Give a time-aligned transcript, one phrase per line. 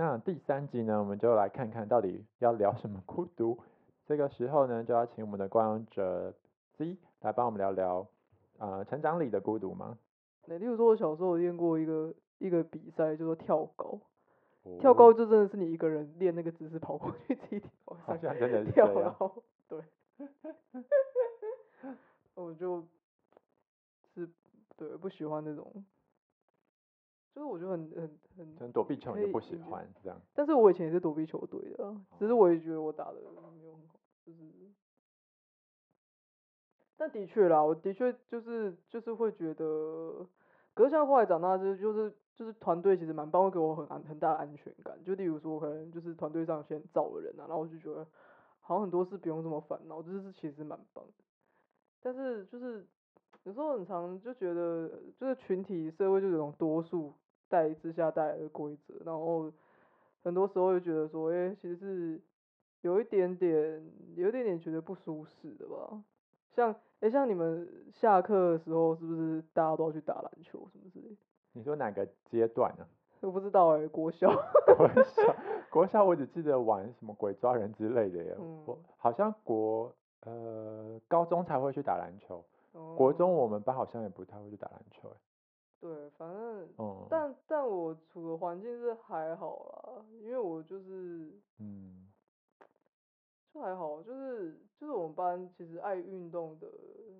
[0.00, 3.58] 那第三集呢，我们就来看看到底要聊什么孤独。
[4.06, 6.32] 这个时候呢，就要请我们的观众者
[6.78, 8.06] C 来帮我们聊聊，
[8.56, 9.98] 呃，成长里的孤独吗？
[10.46, 14.00] 那例如说，我小时候练过一个一个比赛，叫做跳高。
[14.62, 18.98] 哦跳高就真的是你一个人练那个姿势跑过去，自己往好上像真的是跳。
[18.98, 19.30] 然后
[19.68, 19.82] 对，
[22.34, 22.82] 我就
[24.14, 24.26] 是
[24.78, 25.70] 对不喜欢那种，
[27.40, 30.20] 就是我觉得很很很可能躲避球你就不喜欢这样。
[30.34, 34.42] 但是我以前也是躲避球队的啊，只是我也觉得我打的没有很好，就是，
[36.98, 40.26] 但的确啦，我的确就是就是会觉得，
[40.74, 45.02] 可是像后来长大之后，就是就是团队其实蛮帮，会给我很安很大的安全感。
[45.02, 48.06] 就例如说，可能就是团队上有些很燥的人啊，然后我就觉得
[48.60, 51.24] 好像很多事不用这么烦恼，就是其实蛮棒的。
[52.02, 52.86] 但是就是
[53.44, 57.14] 有时候很常就觉得，就是群体社会就有种多数
[57.50, 59.52] 带之下带来的规则，然后
[60.22, 62.20] 很多时候就觉得说，哎、其实是
[62.80, 63.84] 有一点点，
[64.14, 66.02] 有一点点觉得不舒适的吧。
[66.54, 71.16] 像，哎、像你们下课的时候，是不是大家都要去打篮球什么之类？
[71.52, 72.86] 你说哪个阶段呢、
[73.22, 74.30] 我不知道哎、国小。
[74.76, 75.36] 国小，
[75.70, 78.34] 国小我只记得玩什么鬼抓人之类的耶。
[78.38, 79.92] 我嗯好像国
[80.24, 82.44] 呃高中才会去打篮球，
[82.96, 85.16] 国哦中我们班好像也不太会去打篮球哎。
[85.80, 92.08] 对，反正，嗯，但但我处的环境是还好啦，因为我就是嗯，
[93.52, 96.70] 就还好，就是就是我们班其实爱运动的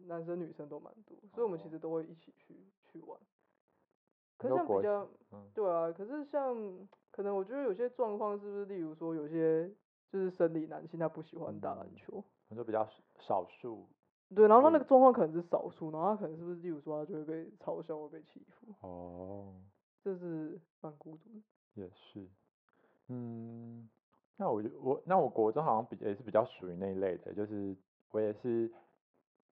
[0.07, 1.71] 男生女生都蛮多，所以我们其哦。
[1.71, 3.19] 实都会一起去去玩。
[4.39, 5.51] 可是像比较，嗯。
[5.55, 9.69] 对啊，可是像可能我觉得有些状况是不是，例如说有些
[10.09, 13.87] 就是生理男性他不喜欢打篮嗯球，我说比较少数
[14.35, 19.55] 对，然后他那嗯个状况可能是少数，然后他可能是不是例如说他就会被嘲笑，或被欺负，哦，
[20.03, 21.41] 这是蛮孤独的。
[21.75, 22.27] 也是，
[23.09, 23.89] 嗯，
[24.37, 27.77] 那我就我那我国中好像比也是比较属于那一类的，就是
[28.11, 28.71] 我也是，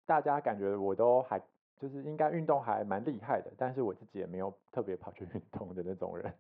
[0.06, 1.41] 大家感觉我都还
[1.77, 6.33] 就是应该运动还蛮厉害的，但是我自己也没有特别跑去运动的那种人，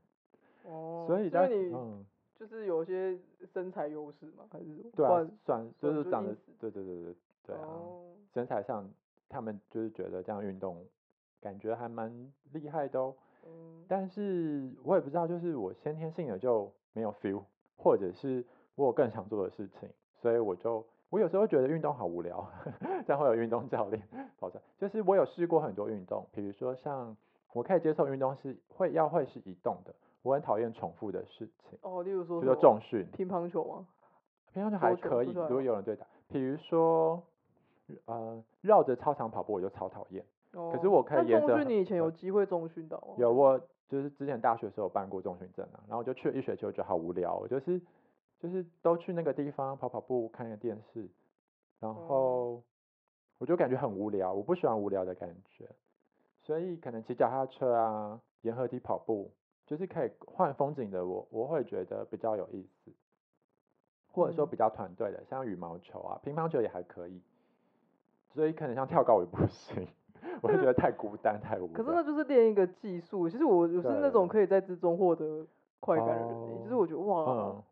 [0.64, 2.04] 哦，所以在你嗯，
[2.36, 3.18] 就是有些
[3.52, 4.44] 身材优势嘛？
[4.50, 7.14] 还是对啊，算就是长得对对对对
[7.48, 8.88] 对啊，哦，身材上
[9.28, 10.84] 他们就是觉得这样运动
[11.40, 12.12] 感觉还蛮
[12.52, 13.14] 厉害的哦。
[13.46, 17.42] 嗯，但是我也不知道，就是我先天性的就没有 feel，
[17.76, 18.44] 或者是
[18.74, 19.88] 我有更想做的事情，
[20.20, 22.46] 所以我就我有时候觉得运动好无聊，
[23.06, 24.02] 这样会有运动教练
[24.38, 24.62] 跑出来。
[24.78, 27.16] 就是我有试过很多运动，比如说像
[27.54, 33.86] 我可以接受运动是会要会是移动的，我很讨厌重复的事情，哦，例如说比如说重训，乒乓球吗？
[34.52, 35.82] 乒乓球还可以，如果有人。
[35.84, 37.22] 对打，比如说
[38.06, 40.24] 呃绕着操场跑步我就超讨厌。
[40.52, 43.14] 哦，可是我可以那重沿着训你以前呃有机会中训到吗？
[43.18, 47.80] 有我就是之前大学的时候办过中训证啊，然后我就去了一学期，我觉得好无聊，我就是
[48.38, 51.08] 就是都去那个地方跑跑步，看个电视，
[51.80, 52.62] 然哦后
[53.38, 55.68] 我就感觉很无聊，我不喜欢无聊的感觉，
[56.42, 59.30] 所以可能骑脚踏车啊，沿河堤跑步，
[59.66, 62.90] 就是可以换风景的我，我会觉得比较有意思，
[64.12, 67.22] 或者说嗯比较团队的，像羽毛球啊、乒乓球也还可以，
[68.34, 69.86] 所以可能像跳高我也不行，
[70.42, 71.72] 我就觉得太孤单、太无聊。
[71.72, 73.28] 可是那就是练一个技术。
[73.28, 75.46] 其实我我是那种可以在之中获得
[75.80, 77.62] 快感的人欸，就是哦我觉得哇嗯，，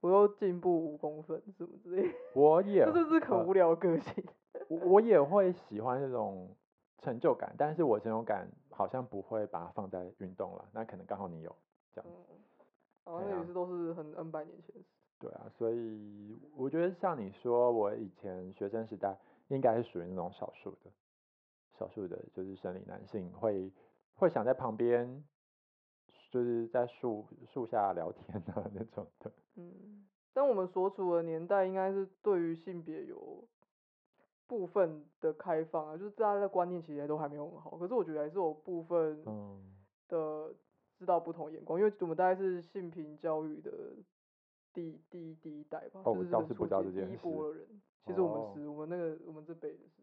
[0.00, 4.24] 我又进步五公分什么之类的，我也这是不是很呃无聊的个性？
[4.68, 6.48] 我我也会喜欢这种
[6.98, 11.54] 成就感，但是我成就感好像不会把它放在运动了，那可能刚好你有
[11.92, 12.36] 这样，嗯，
[13.04, 14.74] 然后对啊那也是都是很 N 百年前。
[15.20, 19.16] 对啊，所以我觉得像你说，我以前学生时代
[19.48, 20.90] 应该是属于那种少数的，
[21.78, 23.72] 少数的就是生理男性会
[24.14, 25.24] 会想在旁边，
[26.30, 33.46] 就是在树树下聊天啊 那种的，嗯，但我们所处的年代应该是对于性别有
[34.46, 39.76] 部分的开放啊，就是大家的观念其实都还没有很好，可是我觉得还是有部分嗯，
[40.08, 40.54] 的
[40.98, 43.70] 知道不同眼光，因为我们大概是性平教育的
[44.78, 47.66] 第第一第一代吧，哦就是很初倒是不知道阶第一波的人。
[48.06, 50.02] 其实我们哦是，我们那个我们这辈的是，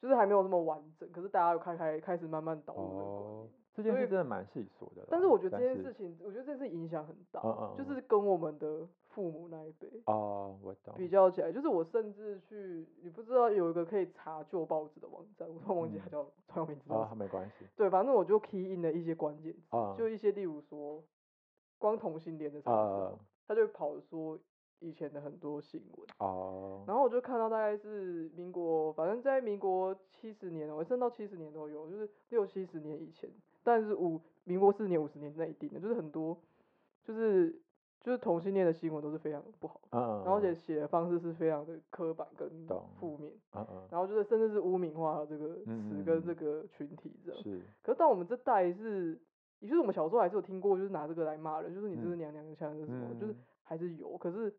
[0.00, 21.02] 就是还没有那么完整，可是大家有开开开始慢慢导入那个观哦念。，这件事真的蛮细琐的，但是我觉得这件事情，我觉得这件事影响很大，嗯嗯嗯就是跟我们的父母那一辈哦，我懂，比较起来，就是我甚至去，你不知道有一个可以查旧报纸的网站，我突然忘记它嗯叫突然名字叫啊什么，没关系，对，反正我就 key in 了一些关键字，啊就一些例如说
[21.78, 23.18] 光同性恋的场呃合，
[23.50, 24.38] 他就跑说
[24.78, 26.06] 以前的很多新闻。
[26.18, 33.28] 哦，然后我就看到大概是民国，反正在民国七十年，我甚至到七十年都有，就是六七十年以前，
[33.64, 36.38] 但是五民国四年五十年内定的，就是很多
[37.02, 37.50] 就是
[38.00, 47.42] 就是同性恋的新闻都是非常不好，嗯，然后而且写的方式是非常的刻板跟懂负面，嗯嗯然后就是甚至是污名化这个嗯词跟嗯这个群体这样。
[47.42, 49.20] 是，可是到我们这代是，
[49.60, 53.36] 也就是我们小时候还是有听过，就是拿这个来骂人，就是你这嗯是娘娘腔，这是什么，就是嗯。
[53.62, 54.18] 还是有。
[54.18, 54.52] 可是，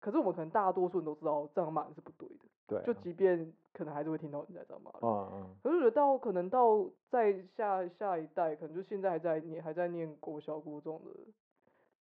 [0.00, 5.00] 可是我们可能大多数人都知道这样骂人是不对的，对啊，就即便可能还是会听到人家这样骂人。
[5.02, 11.10] 嗯嗯可是我觉得到可能到在下下一代，可能就现在还在念还在念国小国中的，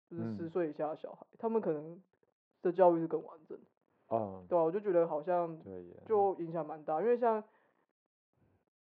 [0.09, 0.51] 就是十嗯。
[0.51, 2.03] 岁以下的小孩，他们可能
[2.63, 3.65] 的教育是更完整的，
[4.17, 5.57] 嗯，对啊、我就觉得好像
[6.07, 6.35] 就。
[6.41, 7.45] 影响蛮大，因为像，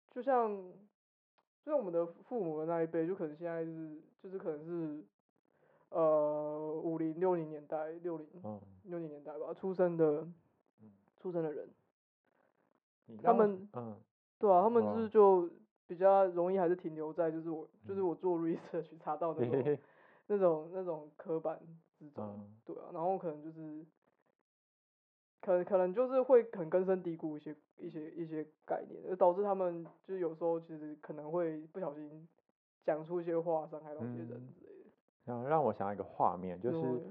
[0.10, 0.52] 就像，
[1.64, 5.04] 就是我们的父母的那一辈，就可能现在是，就是可能是，
[5.90, 10.28] 呃，五零六零年代，六零嗯，六零年代吧，出生的
[10.82, 11.70] 嗯，出生的人，
[13.24, 13.96] 他们嗯
[14.40, 15.06] 对啊，他们就是。
[15.06, 15.50] 哦就
[15.88, 19.78] 比较容易还是停留在就是我就是嗯我做 research 查到那种
[20.28, 21.60] 那种那种刻板
[22.00, 22.56] 之中，嗯。
[22.64, 23.86] 对啊，然后可能就是，
[25.42, 32.28] 可能可能就是会很根深蒂固一些一些一些概念，而导致他们就是有时候其实可能会不小心
[32.86, 34.90] 讲出一些话伤害到一些人嗯之类的。
[35.26, 37.02] 然后让我想到一个画面，就是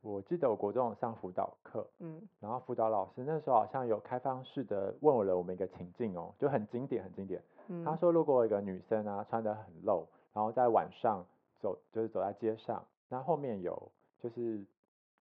[0.00, 7.42] 我记得我国中有上辅导课，嗯然后辅导老师那时候好像有开放式的问我了我们一个情境哦，就很经典很经典。
[7.68, 11.24] 嗯，他说如果一个女生啊穿得很露，然后在晚上
[11.60, 13.90] 走就是走在街上，那后面有
[14.20, 14.64] 就是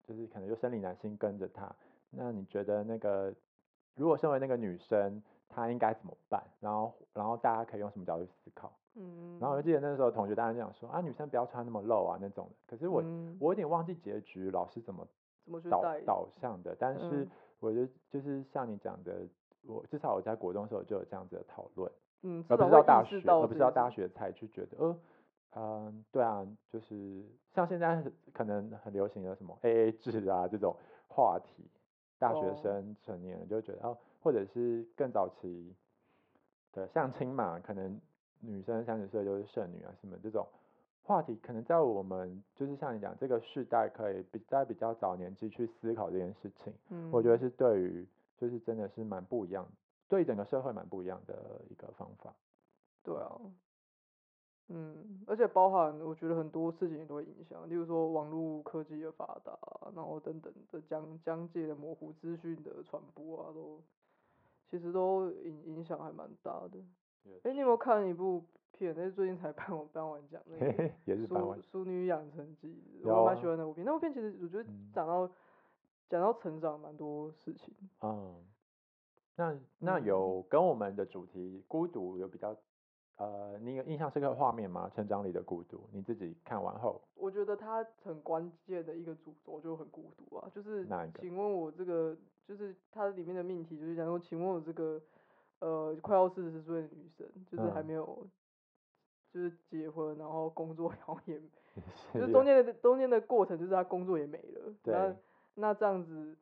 [0.04, 1.74] 就是可能就生理男性跟着她，
[2.10, 3.34] 那你觉得那个
[3.94, 6.42] 如果身为那个女生，她应该怎么办？
[6.60, 8.72] 然后然后大家可以用什么角度去思考？
[8.94, 13.36] 嗯，然后我就记得那时候同学当然讲说啊女生不要穿那么露啊那种的，可是我、嗯。
[13.40, 15.06] 我有点忘记结局老师怎么
[15.44, 17.30] 怎么导导向的，但是嗯。
[17.60, 19.26] 我觉得就是像你讲的，
[19.66, 21.90] 我至少我在国中的时候就有这样子的讨论，
[22.22, 24.96] 嗯，而不是到大学，到而不是到大学才去觉得，呃，
[25.56, 28.00] 嗯，对啊，就是像现在
[28.32, 30.76] 可能很流行的什么 AA 制啊这种
[31.08, 31.68] 话题，
[32.18, 35.74] 大学哦生成年人就觉得哦，或者是更早期
[36.72, 38.00] 的相亲嘛，可能
[38.40, 40.46] 女生三十岁就是剩女啊什么这种
[41.02, 48.06] 话题，可能在我们就是像你讲这个世代可以比在比较早年纪去思考这件事情，嗯，我觉得是对于
[48.36, 49.66] 就是真的是蛮不一样，
[50.08, 51.34] 对整个社会蛮不一样的
[51.70, 52.34] 一个方法。
[53.02, 53.40] 对啊，
[54.68, 63.80] 嗯，而且包含我觉得很多事情也都会影响，例如说网络科技的发达啊，然后等等的疆疆界的模糊、资讯的传播啊，都
[64.70, 66.78] 其实都影影响还蛮大的。
[67.42, 68.94] 哎、你有没有看一部片？
[68.96, 73.84] 那是最近才 颁我颁完奖那个淑完，淑女养成记》，有我蛮啊喜欢那部片。
[73.84, 75.30] 那部片其实我觉得嗯讲到
[76.08, 77.74] 讲到成长蛮多事情。
[78.02, 78.44] 嗯，
[79.36, 82.54] 那那嗯有跟我们的主题孤独有比较，
[83.18, 84.90] 呃，你有印象深刻的画面吗？
[84.94, 91.20] 成长里的孤独，你自己看完后，我觉得它很关键的一个主轴就很孤独啊，就是哪一个？
[91.20, 92.16] 请问我这个
[92.46, 95.02] 就是它里面的命题就是讲说，请问我这个
[95.58, 97.86] 呃快要四十岁的女生，就是还嗯。
[97.86, 98.26] 没有
[99.30, 101.38] 就是结婚，然后工作 然后也
[102.14, 105.16] 就就是中间的中间的过程就是她工作也没了，那对
[105.54, 106.36] 那这样子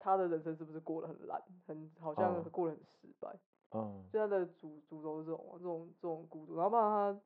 [0.00, 3.38] 她的人生是不是过得很烂，很好像嗯过得很失败？
[3.72, 7.20] 嗯就他的主主轴是这种这种这种孤独，然后包含他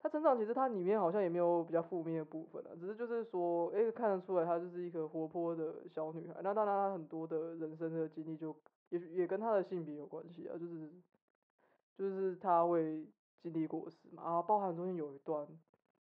[0.00, 6.40] 他成长其实他里面好像也没有比较负面的部分啊，只是就是说，诶、看得出来她就是一个活泼的小女孩。
[6.42, 8.56] 那当然她很多的人生的经历就
[8.88, 10.90] 也也跟她的性别有关系啊，就是
[11.96, 13.06] 就是她会
[13.40, 15.46] 经历过事嘛，然后包含中间有一段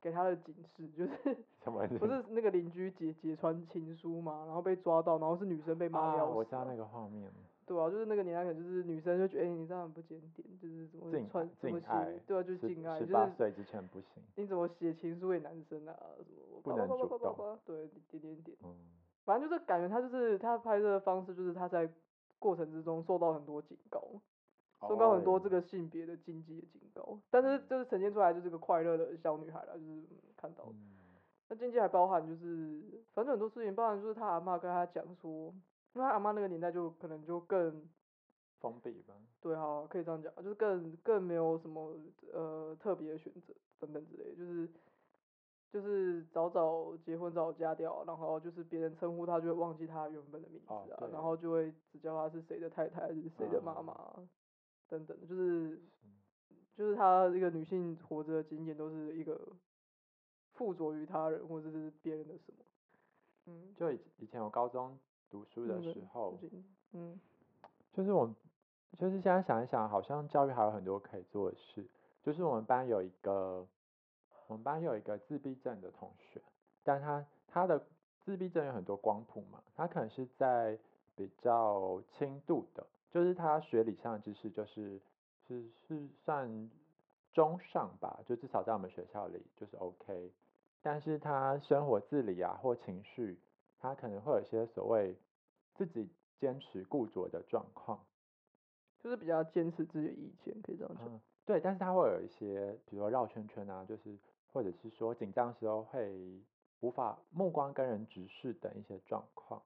[0.00, 1.86] 给他的警示，就是什么？
[1.98, 7.30] 不是那个邻居解解传情书嘛，然后被抓到，然后是女生被骂啊，要死嘛我知道那个画面，
[7.66, 18.74] 对啊，就是那个年代可能就是女生就觉得，哎、你这样很不检点，就是怎么穿怎么写，对啊，就禁爱，十就是八岁之前不行，你怎么写情书给男生啊，什么不能叭叭叭主动叭叭叭，对，点点点，嗯
[19.24, 21.86] 反正就是感觉他就是他拍摄的方式，就是他在
[22.38, 24.00] 过程之中受到很多警告，
[24.80, 25.40] 受到很多哦。
[25.42, 30.06] 这个性别的禁忌的警告，但是就是呈现出来就是个快乐的小女孩啦，就是、嗯
[30.36, 30.96] 看到，嗯。
[31.48, 32.82] 那禁忌还包含就是
[33.14, 35.52] 反正很多事情，包含就是他阿妈跟他讲说，
[35.94, 37.88] 因为他阿妈那个年代就可能就更。
[38.60, 41.94] 封闭吧，对，哈，可以这样讲，就是更更没有什么
[42.32, 44.68] 呃特别的选择等等之类，就是
[45.70, 53.84] 就是早早结婚早早嫁掉，然后就是别人称呼他就会忘记他原本的名字哦啊，对然后就会只叫他是谁的太太，还是谁的妈嗯。
[53.84, 53.94] 妈、
[54.88, 55.80] 等等，就是
[56.74, 59.40] 就是她一个女性活着的经验都是一个
[60.52, 62.64] 附着于他人或者是别人的什么，
[63.46, 64.98] 嗯，就以以前我高中
[65.30, 66.38] 读书的时候，
[66.92, 67.20] 嗯
[67.92, 68.32] 就是我，
[68.96, 71.86] 就是现在想一想，好像教育还有很多可以做的事。
[72.22, 73.66] 就是我们班有一个，
[74.46, 76.42] 我们班有一个自闭症的同学，
[76.82, 77.86] 但他他的
[78.20, 80.78] 自闭症有很多光谱嘛，他可能是在
[81.16, 85.00] 比较轻度的，就是他学理上的知识就是
[85.46, 86.70] 是是算
[87.32, 90.32] 中上吧，就至少在我们学校里就是 OK，
[90.82, 93.38] 但是他生活自理啊或情绪，
[93.78, 95.16] 他可能会有一些所谓
[95.74, 97.98] 自己坚持固着的状况。
[99.00, 101.06] 就是比较坚持自己的意见，可以这样讲。
[101.06, 104.18] 嗯，对，但是他会有一些，比如说绕圈圈啊，就是
[104.52, 106.42] 或者是说紧张时候会
[106.80, 109.62] 无法目光跟人直视等一些状况。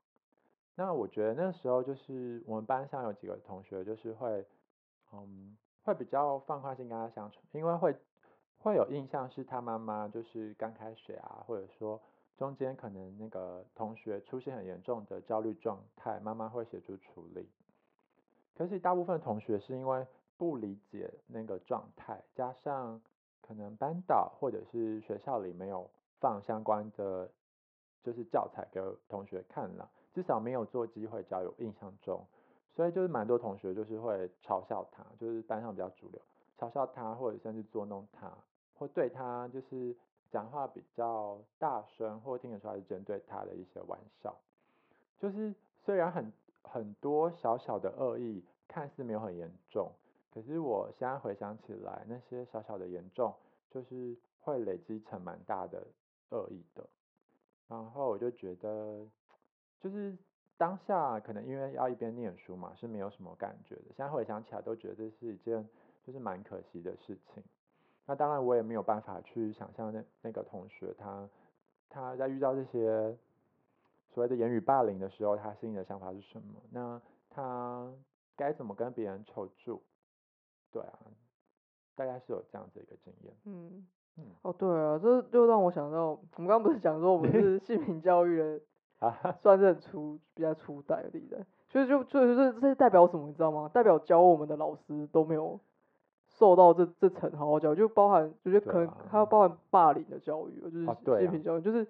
[0.75, 4.47] 那我觉得那时候就是我们班上有几个同学就是会，
[5.13, 7.95] 嗯，会比较放宽心跟他相处，因为会
[8.59, 12.01] 会有印象是他妈妈就是刚开学啊，或者说
[12.39, 17.49] 中间可能那个同学出现很严重的焦虑状态，妈妈会协助处理。
[18.55, 20.07] 可是大部分同学是因为
[20.39, 23.01] 不理解那个状态，加上
[23.41, 27.31] 可能班导或者是学校里没有放相关的，
[28.03, 32.25] 就是教材给同学看了，至少没有做机会教有印象中，
[32.75, 36.21] 所以就是蛮多同学就是会嘲笑他，就是班上比较主流，
[36.59, 38.33] 嘲笑他或者甚至捉弄他，
[38.79, 39.97] 或对他就是
[40.31, 44.37] 讲话比较大声或听得出来是针对他的一些玩笑，
[45.19, 45.55] 就是
[45.85, 46.33] 虽然很。
[46.65, 49.91] 很多小小的恶意看似没有很严重，
[50.33, 53.35] 可是我现在回想起来，那些小小的严重，
[53.69, 55.85] 就是会累积成蛮大的
[56.31, 56.89] 恶意的。
[57.67, 59.05] 然后我就觉得，
[59.83, 60.17] 就是
[60.57, 63.83] 当下可能因为要一边念书嘛，是没有什么感觉的。
[63.89, 65.69] 现在回想起来，都觉得这是一件
[66.05, 67.43] 就是蛮可惜的事情。
[68.07, 71.29] 那当然我也没有办法去想象那那个同学他
[71.89, 73.17] 他在遇到这些。
[74.15, 76.61] 所谓的言语霸凌的时候，他心里的想法是什么？
[76.71, 77.91] 那他
[78.37, 79.83] 该怎么跟别人求助？
[80.71, 80.99] 对啊，
[81.95, 83.35] 大概是有这样子一个经验。
[83.47, 83.87] 嗯
[84.19, 84.27] 嗯。
[84.43, 88.61] 哦，对啊，这就让我想到，我们刚刚不是讲说我们是 性平教育的，
[89.41, 91.11] 算是很初比较初代的
[91.69, 93.27] 所以就所以这这代表什么？
[93.27, 93.71] 你知道吗？
[93.73, 95.59] 代表教我们的老师都没有
[96.29, 100.87] 受到这这层好好教育，就包含有些可能还有包含霸凌的教育，就是
[101.19, 101.87] 批评教育，就是。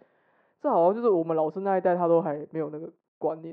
[0.60, 2.88] 这好像就是我们老师那一代，他都还没有那个
[3.18, 3.52] 观念，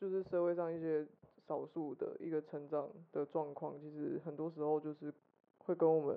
[0.00, 1.04] 就是社会上一些
[1.48, 5.12] 少数的一个成长的状况，其实很多时候就是
[5.58, 6.16] 会跟我们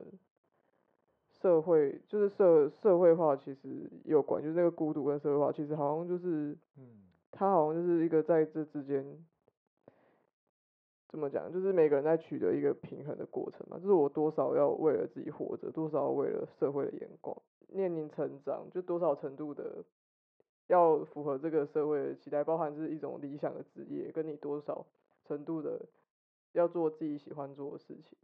[1.41, 9.05] 社会，就是社社会化其实有关，就是那个孤独跟社会化，其实好像就是，嗯，他好像就是一个在这之间，
[11.09, 17.35] 怎么讲，就是每个人在取得一个平衡的过程嘛，就是我多少要为了自己活着，多少为了社会的眼光，
[17.69, 19.83] 面临成长，就多少程度的。
[20.69, 24.85] 要符合这个社会的期待，包含是一种理想的职业，跟你多少
[25.25, 25.79] 程度的
[26.51, 28.17] 要做自己喜欢做的事情。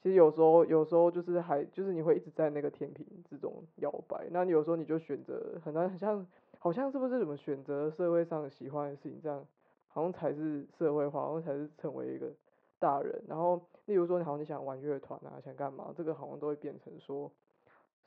[0.00, 4.28] 其实有时候，有时候就是还就是你会一直在那个天平之中摇摆。
[4.30, 6.26] 那你有时候你就选择很难，很像
[6.58, 9.46] 好像是不是怎么选择社会上喜欢的事情，这样
[9.88, 12.32] 好像才是社会化，好像才是成为一个
[12.78, 13.22] 大人。
[13.26, 17.30] 然后，例如说，你好像你想玩乐团啊，想干嘛，这个好像都会变成说。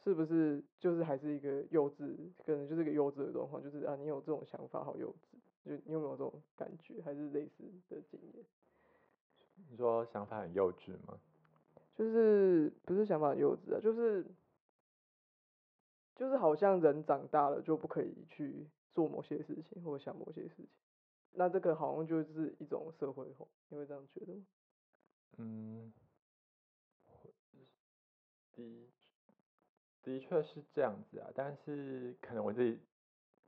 [0.04, 8.44] 是不是就是还是一个幼稚，可能就是个幼稚的状况，就是啊，你有这种想法好幼稚，就你有没有这种感觉，还是类似的经验？
[9.70, 11.20] 你说想法很幼稚吗？
[12.02, 14.26] 就是不是想法很幼稚啊，就是
[16.16, 20.68] 就是好像人长大了就不可以去做某些事情或想某些事情，
[21.34, 24.42] 那这个好像就是一种社会化，你会这样觉得吗？
[25.38, 25.94] 嗯，
[28.54, 28.64] 的。
[30.02, 32.80] 的确是这样子啊，但是可能我自己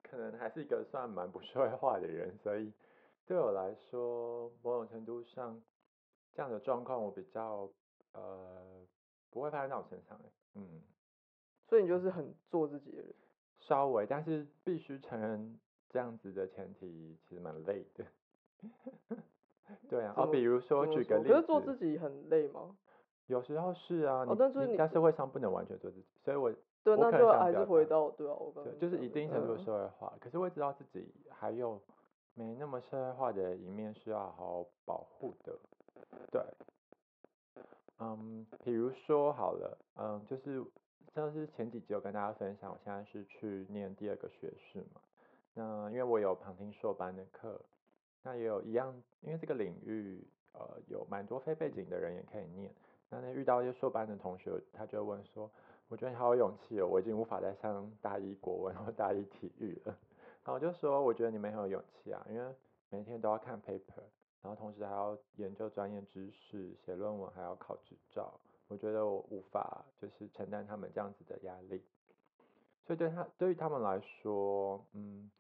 [0.04, 2.72] 可能还是一个算蛮不社会化的人，所以
[3.26, 5.60] 对我来说，某种程度上
[6.32, 7.68] 这样的状况我比较
[8.14, 8.86] 呃
[9.30, 10.20] 不会发生在我身上
[10.56, 10.82] 嗯。
[11.68, 13.14] 所以你就是很做自己的人。
[13.60, 18.06] 稍微，但是必须承认这样子的前提其实蛮累的。
[19.90, 21.30] 对啊，哦，比如说举个例子。
[21.30, 22.76] 可是做自己很累吗？
[23.28, 24.32] 有时候是啊，你
[24.72, 26.52] 你在社会上不能完全做自己，所以我
[26.84, 31.82] 对那就还是回到对啊，我对就是一定程度的社会化，可是我知道自己还有
[32.34, 35.58] 没那么社会化的一面需要好好保护的，
[36.30, 36.44] 对，
[38.00, 40.64] 嗯，比如说好了，嗯，就是
[41.14, 45.02] 像是前几集有跟大家分享，我现在是去念第二个学士嘛，
[45.54, 47.62] 那因为我有旁听硕班的课，
[48.24, 52.74] 那也有一样，因为这个领域呃有蛮多非背景的人也可以念。
[53.10, 55.48] 那那遇到一些硕班的同学，他就问说
[55.88, 59.96] ：“我觉得你好有勇气哦，我已经无法再上大一国文或大一体育了。
[60.44, 62.56] ”然后我就说：“我觉得你们很有勇气啊，因为
[62.90, 64.02] 每天都要看 paper，
[64.44, 68.40] 然后同时还要研究专业知识、写论文，还要考执照。
[68.68, 71.82] 我觉得我无法就是承担他们这样子的压力。
[72.86, 75.32] 所以对他对于他们来说，嗯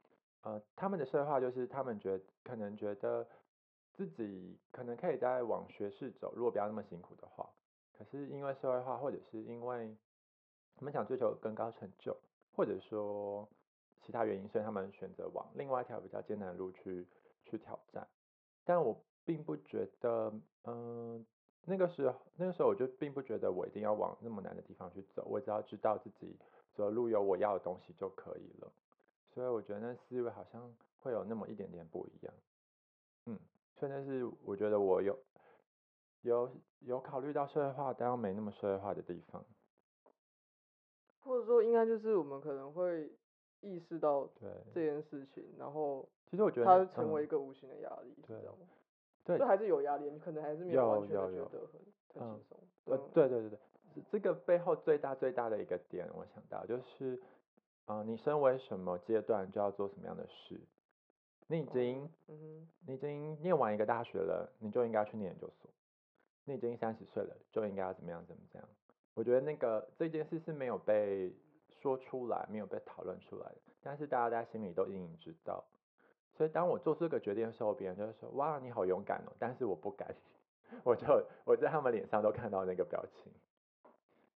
[0.44, 3.28] 呃，他们的社会化就是他们觉可能觉得
[3.94, 7.50] 自己可能可以再往学士走，如果不要那么辛苦的话。
[7.98, 9.96] 可是因为社会化，或者是因为
[10.78, 12.16] 他们想追求更高成就，
[12.56, 13.48] 或者说
[14.02, 17.06] 其他原因，所以他们选择往另外一条比较艰难的路去
[17.46, 18.08] 去挑战。
[18.64, 20.34] 但我并不觉得，
[20.66, 21.26] 嗯，
[21.66, 26.38] 那个时候那个时候我就并不觉得我一定要往那么难的地方去走，我只要知道自己
[26.74, 28.72] 走的路有我要的东西就可以了。
[29.34, 32.34] 所以我觉得那思维好像会有那么一点点不一样。
[33.26, 33.40] 嗯，
[33.76, 35.18] 所以那是我觉得我有
[36.22, 36.52] 有
[36.82, 39.44] 有考虑到社会化，但又没那么社会化的地方。
[41.22, 43.10] 或者说，应该就是我们可能会
[43.62, 48.66] 意识到对，这件事情，然后其实我觉得它成为一嗯个无形的压力，对知道吗？
[49.24, 52.58] 对就还是有压力，你可能还是没有完全觉得很轻松。
[52.86, 53.60] 呃，嗯对对对对，
[53.94, 57.22] 这这个背后最大最大的一个点，我想到就是，
[57.86, 60.60] 呃、你身为什么阶段就要做什么样的事。
[61.46, 65.70] 你已经嗯哼，你已经念完一个大学了，你就应该去念研究所。
[66.46, 68.68] 你已经三十岁了，就应该要怎么样怎么怎样。
[69.14, 71.32] 我觉得那个这件事是没有被
[71.70, 75.64] 说出来，没有被讨论出来的，但是大家在心里都隐隐知道。
[76.36, 80.14] 所以当我做出这个决定的时候，别人就会说：“哇，你好勇敢哦！”但是我不敢，
[80.84, 81.06] 我就
[81.46, 83.32] 我在他们脸上都看到那个表情。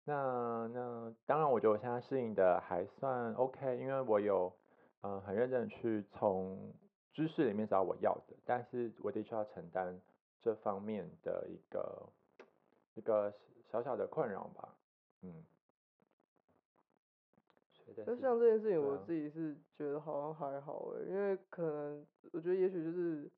[0.03, 4.51] 那那当然，我觉得我现在适应的还算 OK，因为我有
[5.01, 6.73] 嗯、很认真去从
[7.13, 9.99] 知识里面找我要的，但是我的确要承担
[10.41, 12.09] 这方面的一个
[12.95, 13.31] 一个
[13.71, 14.75] 小小的困扰吧，
[15.21, 15.43] 嗯。
[18.03, 23.29] 所以这就是像这件事情，我自己是觉得好像还好诶，因为可能我觉得也许就是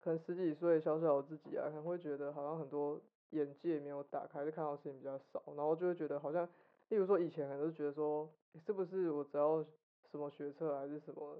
[0.00, 3.00] 可能十几岁小小的自己啊，可能会觉得好像很多
[3.30, 6.46] 眼界没有打开，就看到事情比较少，然后就会觉得好像，
[6.88, 9.64] 例如说以前可能都觉得说，诶是不是我只要
[10.10, 11.36] 什么学测还是什么，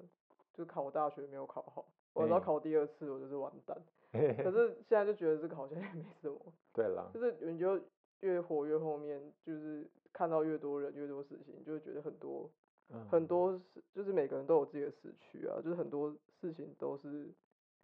[0.53, 3.77] 就考大学没有考好，我只要哎考第二次我就是完蛋。
[4.13, 4.19] 可
[4.51, 6.37] 是现在就觉得这个好像也没什么，
[6.73, 7.81] 对了，就是你就
[8.21, 9.89] 越活越后面，就是
[10.21, 12.51] 看到越多人越多事情，就会觉得很多
[12.91, 17.33] 嗯，很多事，就是每个人都有自己的时区啊，就是很多事情都是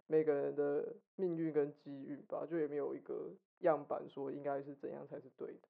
[0.05, 5.67] 每个人的命运跟机遇吧，就也没有一个样板说应该是怎样才是对的，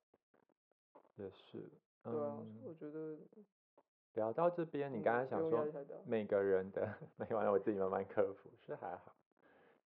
[1.15, 1.69] 也是，
[2.03, 3.17] 对啊，嗯，我觉得
[4.15, 5.65] 聊到这边，你刚刚才想说
[6.05, 9.15] 每个人的， 没完了，我自己慢慢克服，是还好。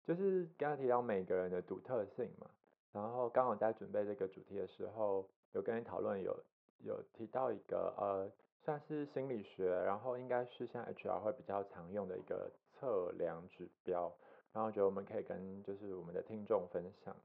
[0.03, 2.49] 就是刚刚提到每个人的独特性嘛，
[2.91, 6.43] 然后刚好在准备这个主题的时候，有跟你讨论有
[6.83, 8.31] 有提到一个呃，
[8.63, 14.11] 算是心理学，然后应该是像 HR 会比较常用的一个测量指标，
[14.53, 17.15] 然后觉得我们可以跟就是我们的听众分享。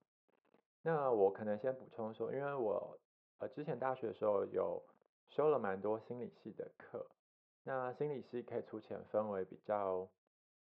[0.82, 2.98] 那我可能先补充说，因为我
[3.38, 4.82] 呃之前大学的时候有
[5.28, 7.04] 修了蛮多心理系的课，
[7.64, 10.08] 那心理系可以粗浅分为比较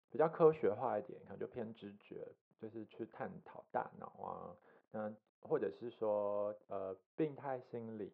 [0.10, 2.28] 比较科学化一点，可能就偏知觉，
[2.60, 4.56] 就是去探讨大脑啊，
[4.92, 8.12] 那或者是说呃病态心理，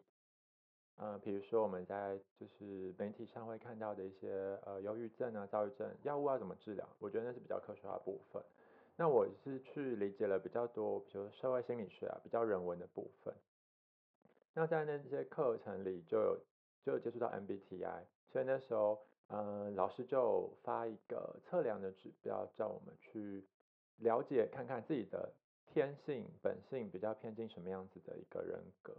[0.96, 8.42] 呃比如说我们在就是媒体上会看到的一些呃忧郁症啊、躁郁症，药物要怎么治疗，我觉得那是比较科学化的部分。
[8.96, 13.34] 那我是去理解了比较多，比如社会心理学啊，比较人文的部分。
[14.54, 16.38] 那在那些课程里就有
[16.84, 23.42] 就有接触到 MBTI，所以那时候嗯、老师就发一个测量的指标，叫我们去
[23.96, 25.32] 了解看看自己的
[25.66, 28.94] 天性本性比较偏近什么样子的一个人格。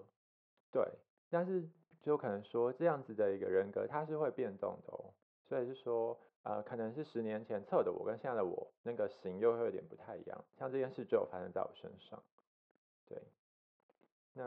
[0.71, 0.83] 对，
[1.29, 1.69] 但是
[2.03, 5.09] 就可能说这样子的一个人格，它是会变动的哦。
[5.47, 10.45] 所以是说，呃，可能是十年前测的我跟现在的我那个型又会有点不太一样。
[10.59, 12.21] 像这件事就有发生在我身上。
[13.07, 13.17] 对，
[14.33, 14.43] 那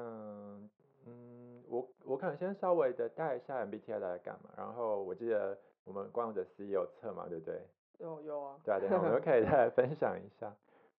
[1.07, 7.61] 嗯，我我可能先稍微的带一下 MBTI 来干嘛，然后我记得我们光的 C 也有测嘛，对不对？
[7.99, 10.53] 有有啊，对啊，等下我们可以 再来分享一下。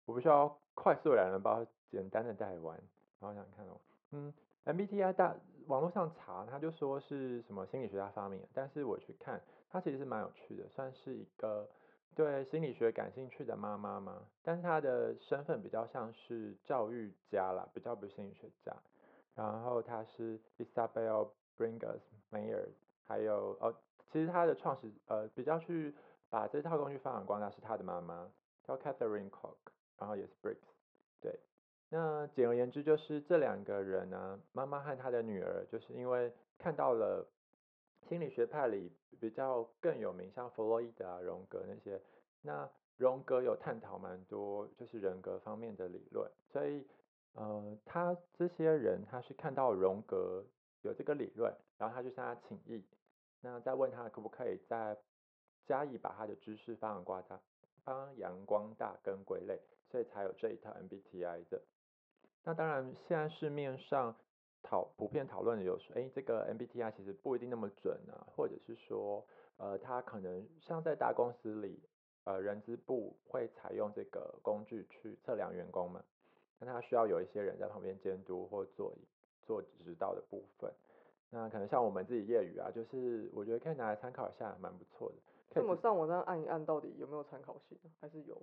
[0.05, 2.75] 我不需要快速两人包，简单的带完。
[3.19, 3.77] 然后想想看哦，
[4.11, 4.33] 嗯
[4.65, 5.35] ，MBTI 大
[5.67, 11.69] 网络上查，他就说是什么心理学家发明的，但是我去看，它其实是蛮有趣的，算是一个
[12.15, 18.75] 对心理学感兴趣的妈妈嘛，但是她的身份比较像是教育家啦，比较不是心理学家。
[19.35, 22.01] 然后她是 Isabel Bringers
[22.31, 22.69] Mayer，
[23.05, 23.75] 还有哦，
[24.11, 25.93] 其实她的创始呃比较去
[26.29, 28.31] 把这套工具发扬光大是她的妈妈，
[28.63, 29.57] 叫 Catherine cock
[29.99, 30.57] 然后也是 Briggs，
[31.21, 31.39] 对。
[31.89, 37.25] 那简而言之，就是这两个人呢、妈妈和她的女儿，就是因为看到了
[38.09, 42.01] 心理学派里比较更有名，像弗洛伊德啊、荣格那些，
[42.41, 46.85] 那荣格有探讨蛮多就是人格方面的理论，所以
[47.33, 50.43] 呃，他这些人他是看到荣格
[50.81, 52.83] 有这个理论，然后他就向他请益，
[53.39, 54.97] 那再问他可不可以再
[55.65, 57.39] 加以把他的知识发扬光大、
[57.85, 59.57] 发扬光大跟归类，
[59.89, 61.61] 所以才有这一套 MBTI 的。
[62.47, 64.15] 那当然，现在市面上
[64.63, 69.21] 讨普遍讨论的有说，哎，这个 MBTI 其实不一定那么准啊，或者是说，
[69.57, 71.77] 呃，他可能像在大公司里，
[72.23, 76.01] 呃，人资部会采用这个工具去测量员工嘛，
[76.57, 78.93] 那它需要有一些人在旁边监督或做
[79.43, 80.71] 做指导的部分。
[81.29, 85.15] 那可能像我们自己业余啊，就是我觉得可以拿来参考一下，蛮不错的。
[85.53, 87.77] 那么上网上按一按，到底有没有参考性？
[87.99, 88.41] 还是有？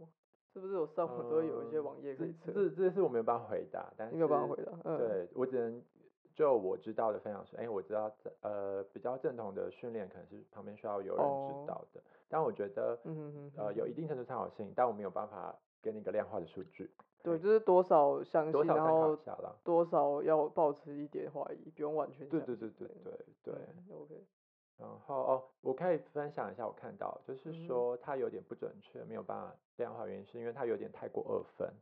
[0.55, 2.53] 是不是有上网都会有一些网页可以测？
[2.53, 4.71] 这这是我没有办法回答，但是没有办法回答。
[4.85, 5.83] 嗯，对我只能
[6.33, 8.09] 就我知道的分享说，哎，我知道
[8.43, 12.97] 呃比较正统的训练可能是旁边需要有人指导的，但我觉得
[13.57, 16.89] 呃有一定程度参考性，但我没有办法给你一个量化的数据。
[17.25, 23.13] 对，就是多少相信，然后多多少要保持一点怀疑，不用完全对对对对对
[23.43, 23.55] 对。
[23.91, 24.15] OK。
[24.77, 31.73] 然后哦，我可以分享一下我看到，就是说它有点不准确，没有办法量化，原因是因为它有点太过二分。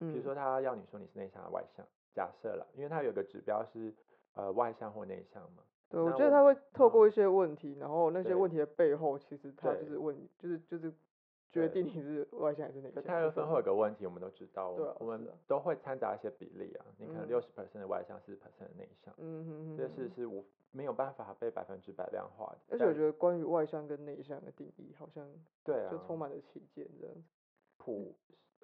[0.00, 0.12] 嗯。
[0.12, 3.94] 比如说他要你说你是内向还是外向，假设了，因为它有个指标是
[4.34, 5.62] 呃外向或内向嘛。
[5.88, 10.92] 对，我觉得他会透过一些问题，然后那些问题的背后，其实他就是问，就是就是。
[11.50, 13.02] 决定你是外向还是内向。
[13.02, 16.86] 太二分会有个问题，我们都知道，我们都会掺杂一些比例啊。
[16.96, 22.58] 你可能六十 percent 的外向，四十 percent 的内向，嗯哼哼，这事是无没有办法被百分之百量化的。
[22.70, 25.28] 而且我觉得关于外向跟内向的定义，好像
[25.64, 27.16] 对啊，就充满了歧见这样。
[27.76, 28.14] 普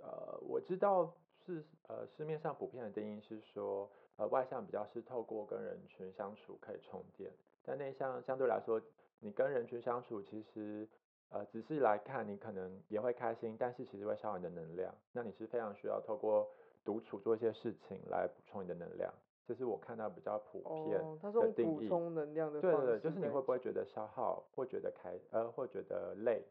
[0.01, 1.12] 呃，我知道
[1.44, 7.33] 是呃市面上普遍的定义是说，呃外向比较是透过跟人群相处可以充电，
[7.64, 8.81] 但内向相对来说，
[9.18, 10.88] 你跟人群相处其实。
[11.30, 14.94] 呃，仔细来看你可能也会开心，但是其实会消耗你的能量。
[15.12, 16.48] 那你是非常需要透过
[16.84, 19.12] 独处做一些事情来补充你的能量，
[19.44, 21.00] 这是我看到比较普遍
[21.32, 21.74] 的定义。
[21.80, 26.44] 补充能量的对对对，就是你会不会觉得消耗，或觉得开呃，或觉得累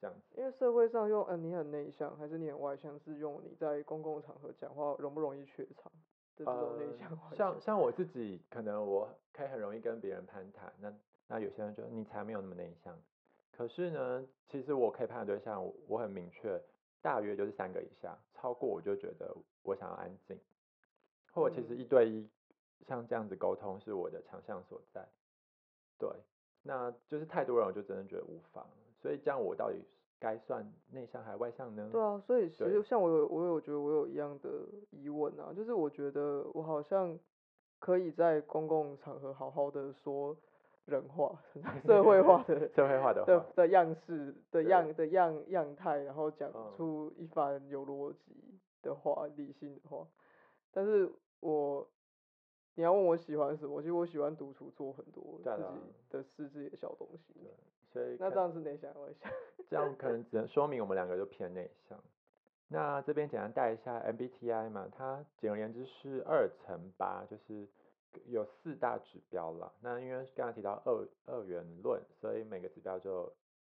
[0.00, 0.40] 这样子。
[0.40, 5.90] 因为社会上用呃你很内向还是你很外向，是用你在公共场合讲话容不容易怯场
[6.36, 10.92] 的这种内向像像我自己，可能我可以很容易跟别人攀谈，那
[11.28, 12.98] 那有些人觉得你才没有那么内向。
[13.54, 16.60] 可是呢，其实我可以判断对象，我很明确，
[17.02, 20.36] 大约就是三个以下，超过我就觉得我想要安静，
[21.32, 22.26] 或者其实一对一
[22.88, 25.06] 像这样子沟通是我的强项所在，
[25.98, 26.08] 对，
[26.62, 28.66] 那就是太多人我就真的觉得无妨，
[29.00, 29.76] 所以这样我到底
[30.18, 31.88] 该算内向还是外向呢？
[31.92, 34.48] 对啊，所以其实像我有我有觉得我有一样的
[34.90, 37.16] 疑问啊，就是我觉得我好像
[37.78, 40.34] 可以在公共场合好好的说。
[40.86, 41.40] 人化、
[41.86, 50.06] 社会化的社会化的的的样式的样的样样态，然后讲出一番有逻辑的话、理性的话。
[50.72, 51.08] 但是
[51.40, 51.86] 我
[52.74, 57.34] 你要问我喜欢什么，其实我喜欢独处，做很多自己的事、自己的小东西。
[57.92, 59.30] 所以那这样是内向外向？
[59.68, 61.98] 这样可能只能说明我们两个都偏内向。
[62.68, 67.68] 那这边简单带一下 MBTI 嘛，它简而言之是二乘八，就是。
[68.26, 73.32] 有四大指标了，那因为刚才提到二二元论，所以每个指标就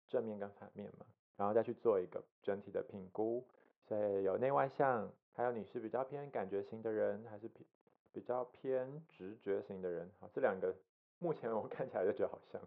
[0.08, 1.06] 正面跟反面嘛，
[1.38, 3.46] 然后再去做一个整体的评估，
[3.88, 7.66] 所以有内外向，还有你是比较偏感觉型的人，还是比
[8.12, 10.76] 比较偏直觉型的人，好，这两个
[11.20, 12.62] 目前我看起来就觉得好像，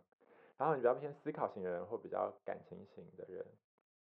[0.57, 3.45] 然后你比较偏思考型人，或比较感情型的人，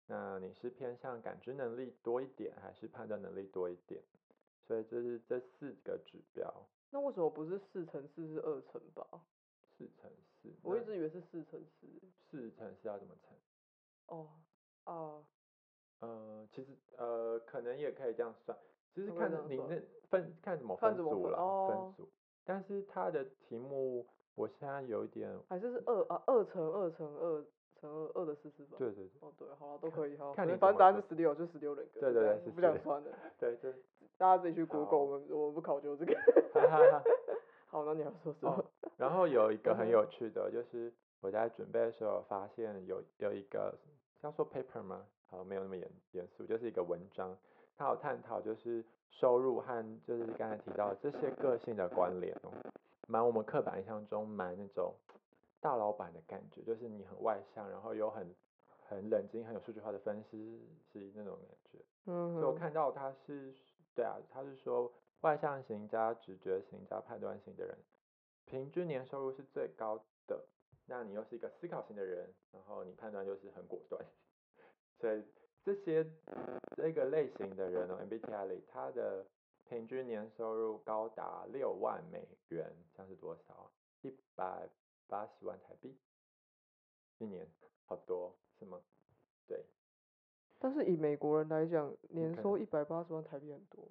[0.07, 4.01] 那你是偏向感知能力多一点，还是判断能力多一点？
[4.67, 6.53] 所以这是这四个指标。
[6.91, 9.05] 那为什么不是四乘四是二乘八？
[9.77, 10.09] 四乘
[10.41, 11.87] 四，我一直以为是四乘四。
[12.29, 13.37] 四乘四要怎么乘？
[14.07, 14.29] 哦，
[14.85, 15.25] 哦，
[15.99, 18.57] 呃，其实呃，可能也可以这样算，
[18.93, 22.09] 其实看你那分看怎么分组了，分组。
[22.43, 27.45] 但是它的题目，我现在有一点，还是是二啊，二乘二乘二
[27.79, 28.79] 乘二二的四次方。
[28.79, 29.19] 对对对。
[29.21, 30.33] 哦对，好了，都可以哈。
[30.33, 31.99] 看你反正答案是十六，就十六人格。
[32.01, 33.11] 对对对，不想算了。
[33.37, 33.73] 对 对。
[34.19, 36.13] 大家自己去 Google，我们我们不考究这个。
[37.71, 38.65] 好，那你要说什么？
[38.97, 43.73] 然后有一个很有趣的，就是我在准备的时候发现有有一个
[44.19, 45.05] 要说 paper 吗？
[45.27, 47.37] 好，没有那么严严肃，就是一个文章，
[47.77, 52.51] 它有探讨就是收入和就是刚才提到这些个性的关联哦，
[53.07, 54.93] 蛮我们刻板印象中蛮那种
[55.61, 58.35] 大老板的感觉，就是你很外向，然后又很
[58.85, 61.79] 很冷静，很有数据化的分析是那种感觉。
[62.07, 62.33] 嗯。
[62.33, 63.53] 所以我看到他是。
[63.95, 67.77] 对啊，他是说外向型加直觉型加判断型的人，
[68.45, 70.47] 平均年收入是最高的。
[70.85, 74.03] 那你又是一个思考型的人，然后你判断就是很果断。
[74.99, 75.23] 所以
[75.63, 76.05] 这些
[76.75, 79.25] 这个类型的人哦，MBTI 里，他的
[79.65, 83.71] 平均年收入高达六万美元，像是多少？
[84.01, 84.67] 一百
[85.07, 85.97] 八十万台币。
[87.17, 87.45] 一年
[87.85, 88.81] 好多是吗？
[89.45, 89.63] 对，
[90.59, 93.83] 但是以美国人来讲，年收一百八十万台币很多。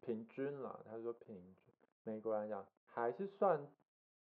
[0.00, 1.74] 平均啦，他说平均，
[2.04, 3.58] 美国人来讲还是算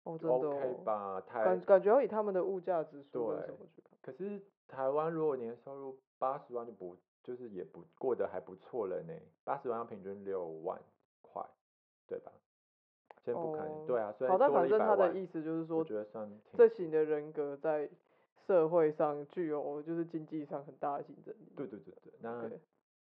[0.03, 0.83] 哦，真的 OK 哦。
[0.83, 3.55] 吧，台感感觉要以他们的物价指数跟对。
[4.01, 9.13] 可是台湾如果年收入八十万就不就是也不过得还不错了呢，
[9.45, 10.77] 八十万要平均六万
[11.21, 11.41] 块，
[12.07, 12.31] 对吧？
[13.23, 17.87] 先不看，哦对啊，所以好，但反正他的意思就是我说，觉得算挺这型的人格在
[18.45, 21.51] 社会上具有就是经济上很大的竞争力。
[21.55, 22.59] 对对对对，那对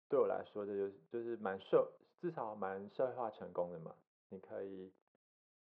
[0.09, 3.95] 对我来说这就是就是蛮社至少蛮社会化成功的嘛，
[4.29, 4.91] 你可以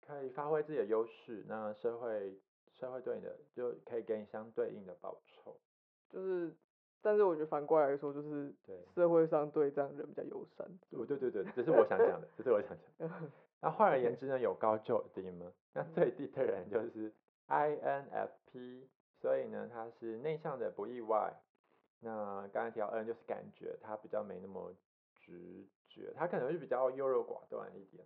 [0.06, 2.38] 可以发挥自己的优势，那社会
[2.80, 5.56] 社会对你的就可以给你相对应的报酬，
[6.10, 6.54] 就是，
[7.02, 8.76] 但是我觉得反过来说，就是对。
[8.96, 10.68] 社会上对这样人比较友善。
[10.90, 13.32] 对对对对，这是我想讲的，这是我想讲的。
[13.62, 15.52] 那换而言之呢，有高就有低吗？
[15.74, 17.12] 那最低的人就是
[17.48, 18.84] INFP，
[19.24, 21.34] 所以呢，他是内向的不意外。
[22.02, 24.76] 那刚才提到 N 就是感觉，他比较没那么
[25.16, 28.06] 直觉，他可能是比较优柔寡断一点。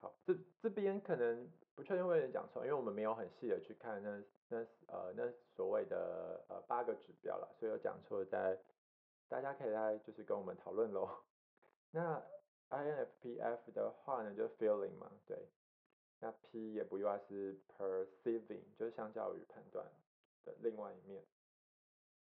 [0.00, 8.56] 好，这这边可能不确定会有点讲错，因为我们没有很细的去看那那呃那所谓的呃八个指标了，所以有讲错在
[9.26, 11.08] 大家可以来就是跟我们讨论喽。
[11.90, 12.22] 那
[12.70, 15.36] INFPF 的话呢，就是 feeling 嘛，对。
[16.20, 19.84] 那 P 也不意外是 perceiving，就是相较于判断
[20.44, 21.24] 的另外一面。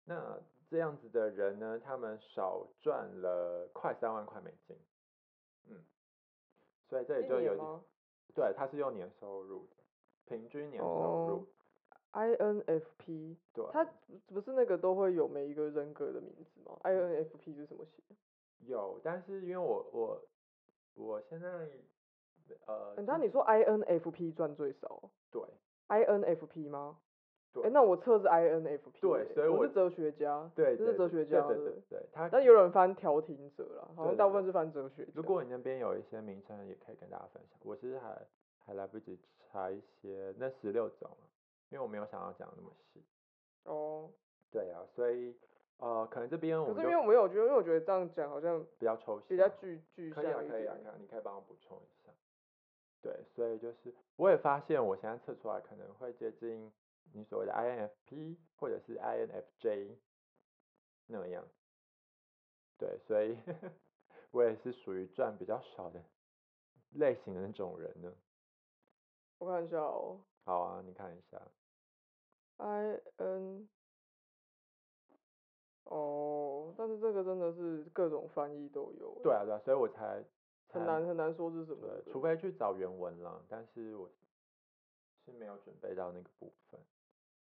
[0.05, 4.77] 那这样子的人呢，他们少赚了快三万块美金，
[5.69, 5.85] 嗯，
[6.89, 7.81] 所以这里就有点，
[8.35, 9.77] 对，他是用年收入的，
[10.25, 10.89] 平均年收
[11.29, 11.47] 入，哦
[12.13, 13.85] ，INFP，对，他
[14.27, 18.03] 不是那个都会有每一个人格的名字吗？INFP 是什么写？
[18.61, 20.23] 有，但是因为我我
[20.95, 21.49] 我现在
[22.67, 25.43] 呃，嗯，那你说 INFP 赚最少对
[25.89, 26.99] ？INFP 吗？
[27.53, 35.13] 对哎，那我测是 INFP，欸对所以我我是哲学家，对，这是哲学家，对对对他但有人翻调停者啦，好像大部分是翻哲学家。
[35.15, 37.59] 如果你那边有一些名称，也可以跟大家分享。
[37.63, 38.19] 我其实还
[38.65, 41.29] 还来不及查一些那十六种了，
[41.71, 43.03] 因为我没有想要讲那么细。
[43.65, 44.09] 哦，
[44.51, 45.37] 对啊，所以
[45.79, 50.77] 呃，可能这边我可们就是因为我没有觉得，因为我觉得这样讲好像比较抽象，比较具具可以啊，象一可以啊，点。
[50.77, 52.13] 可以啊，你可以帮我补充一下。
[53.03, 56.73] 对，所以就是我也发现，我现在测出来可能会接近
[57.13, 59.97] 你所谓的 INFP 或者是 INFJ
[61.07, 61.45] 那样。
[62.79, 63.37] 对，所以
[64.33, 66.03] 我也是属于赚比较少的
[66.93, 68.13] 类型的那种人呢。
[69.39, 71.41] 我看一下哦好啊，你看一下。
[72.57, 73.69] ，I N，
[75.85, 80.25] 哦，但是这个真的是各种翻译都有欸，对啊，对啊，所以我才
[80.69, 84.09] 才很难很难说是什么对，除非去找原文了，但是我
[85.25, 86.81] 是没有准备到那个部分。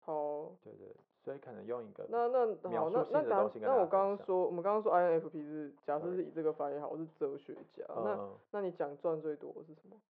[0.08, 7.84] 好，对对，所以可能用一个那那描好，那述性的那刚那我刚刚说，我们刚刚说 INFP 是假设是以这个翻译好，我是哲学家。
[7.88, 10.00] 那嗯，那你讲赚最多是什么？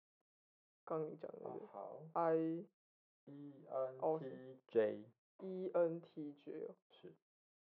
[0.85, 2.01] 刚刚你讲的那个哦好。
[2.13, 3.53] I，E
[3.99, 5.05] 哦 N T J
[5.41, 7.13] E N T J 哦，是，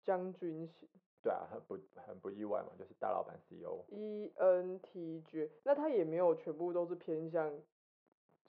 [0.05, 0.89] 将军型。
[1.23, 3.85] 对啊，很不很不意外嘛，就是大老板 CEO。
[3.91, 7.53] E N T J，那他也没有全部都是偏向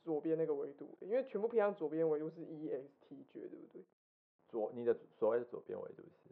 [0.07, 3.83] 左边那个维度，因为全部偏向左边维度是 ESTJ，对不对？
[4.47, 6.29] 左你的所谓的左边维度是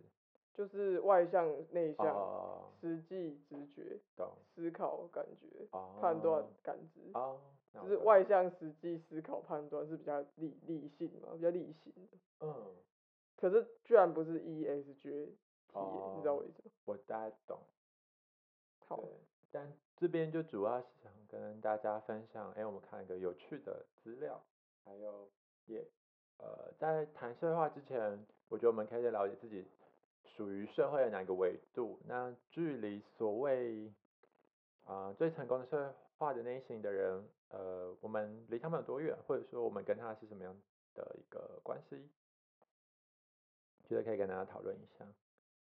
[0.54, 4.00] 就是外向、内向、哦，实际、直觉、
[4.54, 7.38] 思考、感觉、哦，判断、感知，哦，
[7.74, 12.18] 就是外向、实际、思考、判断是比较理理性嘛，比较理性的。
[12.40, 12.74] 嗯，
[13.36, 15.10] 可是居然不是 E S J
[15.68, 15.80] T，、
[16.16, 16.72] 你知道为什么？
[16.86, 17.60] 我大概懂。
[18.88, 19.06] 好，对，
[19.56, 24.44] 但这边就主要是想跟大家分享，哎，我们看一个有趣的资料，
[24.84, 25.32] 还有
[25.66, 25.82] 也
[26.40, 29.66] 呃，在谈社会化之前，我觉得我们可以先了解自己
[30.26, 33.90] 属于社会的哪个维度，那距离所谓
[34.84, 40.54] 啊、最成功的社会化的类型的人，呃，我们离他们有多远，或者说我们跟他是什么样
[40.94, 42.10] 的一个关系，
[43.88, 45.08] 觉得可以跟大家讨论一下。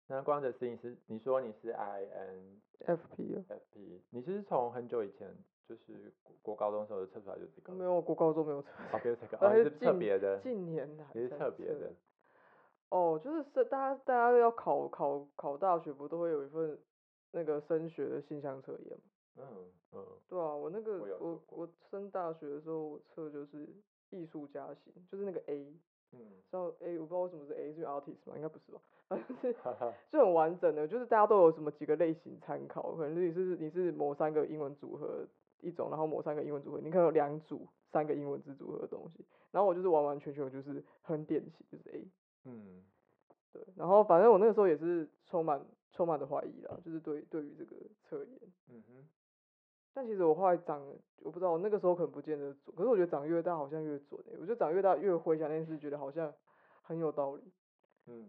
[0.08, 5.34] 那光着思你是你说你是 I N F P 啊，FP，你是从很久以前
[5.68, 7.74] 就是国国高中的时候就测出来就这个？
[7.74, 11.92] 没有，国高中没有测，哦，没有这个， 呃哦，是特近别的，近年来你是特别的，
[12.90, 16.78] 哦，就是是大家大家要考考考大学，不都会有一份
[17.32, 19.04] 那个升学的性向测验吗？
[19.38, 23.68] 嗯嗯，对啊，我那个我我我升大学的时候，我测就是
[24.10, 25.74] 艺术家型，就是那个 A，
[26.12, 28.34] 嗯，知道 A 我不知道为什么是 A，是 artist 吗？
[28.36, 28.82] 应该不是吧？
[29.08, 29.54] 反正是
[30.10, 35.28] 就很完整的，就是大家都有什么几个类型参考，可能你是你是某三个英文组合
[35.62, 42.08] 一种，然后某三个英文组合，你可能有两组三个英文字组合的东西，然后我就是完完全全就是很典型，就是 A，
[43.76, 48.40] 然后反正我那个时候也是充满充满的怀疑啦，就是对对于这个测验。
[48.70, 49.08] 嗯哼，
[49.94, 50.84] 但其实我后来长，
[51.22, 56.34] 我不知道，我那个时候可能不见得准，可是我觉得长越大好像越准欸、我觉得长越大越回想那件事，觉得好像
[56.82, 57.44] 很有道理。
[58.08, 58.26] 嗯，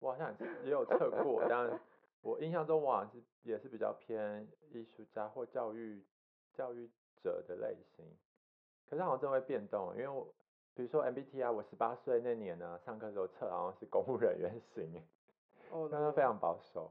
[0.00, 0.34] 我好像
[0.64, 1.78] 也有测过，但
[2.22, 6.04] 我印象中我好像是也是比较偏艺术家或教育
[6.52, 6.90] 教育
[7.22, 8.04] 者的类型，
[8.88, 10.26] 可是好像真的会变动，因为我
[10.74, 15.04] 比如说 MBTI，我十八岁那年呢，上课的时候测好像是公务人员型欸，
[15.70, 16.90] 哦，那都非常保守。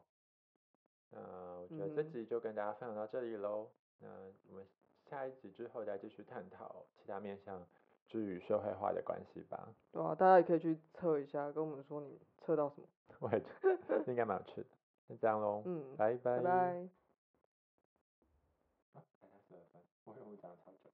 [1.12, 1.20] 那
[1.60, 3.68] 我觉得这嗯集就跟大家分享到这里喽。
[4.00, 4.08] 那
[4.48, 4.64] 我们
[5.10, 7.66] 下一集之后再继续探讨其他面向
[8.08, 9.68] 之与社会化的关系吧。
[9.92, 12.88] 对啊，大家也可以去测一下，跟我们说你测到什么。
[13.20, 14.68] 我也觉得应该蛮有趣的。
[15.08, 16.38] 就这样喽，嗯，拜拜。
[16.38, 16.52] 拜拜。
[18.94, 20.92] 啊，大家十二分，我以为我讲的超久。